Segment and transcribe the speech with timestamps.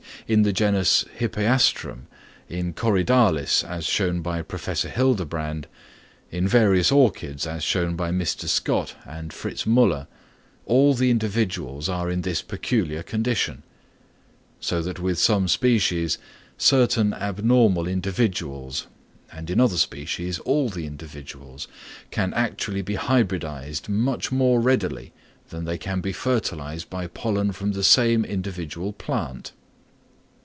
[0.27, 2.03] In the genus Hippeastrum,
[2.47, 5.67] in Corydalis as shown by Professor Hildebrand,
[6.31, 8.47] in various orchids as shown by Mr.
[8.47, 10.07] Scott and Fritz Müller,
[10.65, 13.63] all the individuals are in this peculiar condition.
[14.61, 16.17] So that with some species,
[16.57, 18.87] certain abnormal individuals,
[19.33, 21.67] and in other species all the individuals,
[22.09, 25.11] can actually be hybridised much more readily
[25.49, 29.51] than they can be fertilised by pollen from the same individual plant!